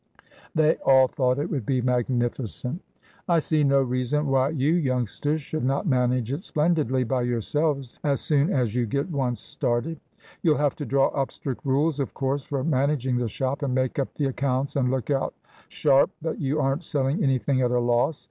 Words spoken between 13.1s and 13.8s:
the shop, and